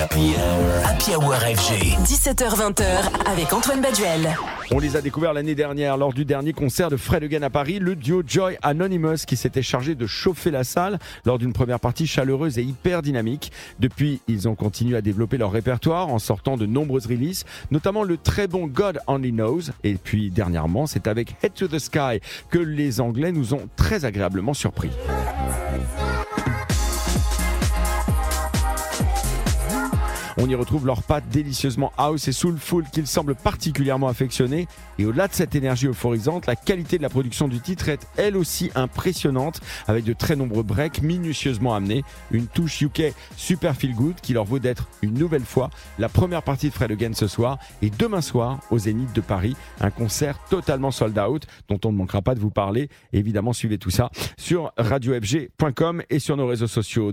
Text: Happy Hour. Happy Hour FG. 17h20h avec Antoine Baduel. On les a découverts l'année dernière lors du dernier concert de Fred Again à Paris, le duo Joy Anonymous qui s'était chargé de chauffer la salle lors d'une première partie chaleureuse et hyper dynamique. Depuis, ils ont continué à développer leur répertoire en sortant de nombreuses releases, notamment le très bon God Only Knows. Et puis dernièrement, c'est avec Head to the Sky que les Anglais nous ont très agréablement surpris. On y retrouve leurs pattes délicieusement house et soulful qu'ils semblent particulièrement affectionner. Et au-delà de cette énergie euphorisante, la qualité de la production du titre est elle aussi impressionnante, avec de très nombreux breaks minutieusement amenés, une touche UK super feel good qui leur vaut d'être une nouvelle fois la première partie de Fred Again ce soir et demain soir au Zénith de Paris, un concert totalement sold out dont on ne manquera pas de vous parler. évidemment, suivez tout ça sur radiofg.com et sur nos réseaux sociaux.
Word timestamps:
Happy 0.00 0.36
Hour. 0.36 0.86
Happy 0.86 1.16
Hour 1.16 1.34
FG. 1.34 1.96
17h20h 2.04 2.84
avec 3.26 3.52
Antoine 3.52 3.80
Baduel. 3.80 4.32
On 4.70 4.78
les 4.78 4.94
a 4.94 5.00
découverts 5.00 5.32
l'année 5.32 5.56
dernière 5.56 5.96
lors 5.96 6.12
du 6.12 6.24
dernier 6.24 6.52
concert 6.52 6.88
de 6.88 6.96
Fred 6.96 7.24
Again 7.24 7.42
à 7.42 7.50
Paris, 7.50 7.80
le 7.80 7.96
duo 7.96 8.22
Joy 8.24 8.56
Anonymous 8.62 9.24
qui 9.26 9.36
s'était 9.36 9.62
chargé 9.62 9.96
de 9.96 10.06
chauffer 10.06 10.52
la 10.52 10.62
salle 10.62 11.00
lors 11.24 11.38
d'une 11.38 11.52
première 11.52 11.80
partie 11.80 12.06
chaleureuse 12.06 12.58
et 12.58 12.62
hyper 12.62 13.02
dynamique. 13.02 13.50
Depuis, 13.80 14.20
ils 14.28 14.46
ont 14.46 14.54
continué 14.54 14.96
à 14.96 15.00
développer 15.00 15.36
leur 15.36 15.50
répertoire 15.50 16.08
en 16.10 16.20
sortant 16.20 16.56
de 16.56 16.66
nombreuses 16.66 17.06
releases, 17.06 17.44
notamment 17.72 18.04
le 18.04 18.18
très 18.18 18.46
bon 18.46 18.68
God 18.68 19.00
Only 19.08 19.32
Knows. 19.32 19.72
Et 19.82 19.94
puis 19.94 20.30
dernièrement, 20.30 20.86
c'est 20.86 21.08
avec 21.08 21.34
Head 21.42 21.54
to 21.54 21.66
the 21.66 21.80
Sky 21.80 22.20
que 22.50 22.58
les 22.58 23.00
Anglais 23.00 23.32
nous 23.32 23.52
ont 23.52 23.68
très 23.74 24.04
agréablement 24.04 24.54
surpris. 24.54 24.90
On 30.40 30.48
y 30.48 30.54
retrouve 30.54 30.86
leurs 30.86 31.02
pattes 31.02 31.28
délicieusement 31.30 31.92
house 31.98 32.28
et 32.28 32.32
soulful 32.32 32.84
qu'ils 32.92 33.08
semblent 33.08 33.34
particulièrement 33.34 34.06
affectionner. 34.06 34.68
Et 34.96 35.04
au-delà 35.04 35.26
de 35.26 35.32
cette 35.32 35.56
énergie 35.56 35.88
euphorisante, 35.88 36.46
la 36.46 36.54
qualité 36.54 36.96
de 36.96 37.02
la 37.02 37.08
production 37.08 37.48
du 37.48 37.58
titre 37.58 37.88
est 37.88 38.06
elle 38.16 38.36
aussi 38.36 38.70
impressionnante, 38.76 39.60
avec 39.88 40.04
de 40.04 40.12
très 40.12 40.36
nombreux 40.36 40.62
breaks 40.62 41.02
minutieusement 41.02 41.74
amenés, 41.74 42.04
une 42.30 42.46
touche 42.46 42.80
UK 42.82 43.14
super 43.36 43.74
feel 43.74 43.96
good 43.96 44.14
qui 44.22 44.32
leur 44.32 44.44
vaut 44.44 44.60
d'être 44.60 44.88
une 45.02 45.14
nouvelle 45.14 45.44
fois 45.44 45.70
la 45.98 46.08
première 46.08 46.44
partie 46.44 46.68
de 46.68 46.74
Fred 46.74 46.92
Again 46.92 47.14
ce 47.14 47.26
soir 47.26 47.58
et 47.82 47.90
demain 47.90 48.20
soir 48.20 48.60
au 48.70 48.78
Zénith 48.78 49.12
de 49.12 49.20
Paris, 49.20 49.56
un 49.80 49.90
concert 49.90 50.38
totalement 50.48 50.92
sold 50.92 51.18
out 51.18 51.46
dont 51.68 51.80
on 51.84 51.90
ne 51.90 51.96
manquera 51.96 52.22
pas 52.22 52.36
de 52.36 52.40
vous 52.40 52.50
parler. 52.50 52.90
évidemment, 53.12 53.52
suivez 53.52 53.78
tout 53.78 53.90
ça 53.90 54.10
sur 54.36 54.72
radiofg.com 54.76 56.02
et 56.10 56.20
sur 56.20 56.36
nos 56.36 56.46
réseaux 56.46 56.68
sociaux. 56.68 57.06